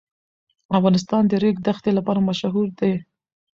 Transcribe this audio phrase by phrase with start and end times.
[0.77, 2.93] افغانستان د د ریګ دښتې لپاره مشهور دی.